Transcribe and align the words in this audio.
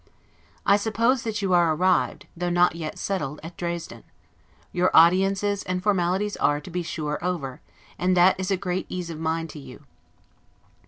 I 0.65 0.71
now 0.73 0.77
suppose 0.77 1.21
that 1.21 1.43
you 1.43 1.53
are 1.53 1.75
arrived, 1.75 2.25
though 2.35 2.49
not 2.49 2.73
yet 2.75 2.97
settled, 2.97 3.39
at 3.43 3.55
Dresden; 3.55 4.03
your 4.71 4.89
audiences 4.95 5.61
and 5.61 5.83
formalities 5.83 6.35
are, 6.37 6.59
to 6.59 6.71
be 6.71 6.81
sure, 6.81 7.23
over, 7.23 7.61
and 7.99 8.17
that 8.17 8.39
is 8.39 8.51
great 8.59 8.87
ease 8.89 9.11
of 9.11 9.19
mind 9.19 9.51
to 9.51 9.59
you. 9.59 9.83